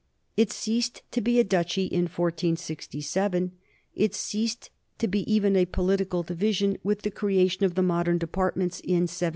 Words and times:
It 0.35 0.51
ceased 0.51 1.03
to 1.11 1.21
be 1.21 1.39
a 1.39 1.43
duchy 1.43 1.85
in 1.85 2.05
1467; 2.05 3.51
it 3.93 4.15
ceased 4.15 4.71
to 4.97 5.07
be 5.07 5.31
even 5.31 5.55
a 5.55 5.65
political 5.65 6.23
division 6.23 6.79
with 6.83 7.03
the 7.03 7.11
creation 7.11 7.65
of 7.65 7.75
the 7.75 7.83
modern 7.83 8.17
departments 8.17 8.79
in 8.79 9.05
1790. 9.05 9.29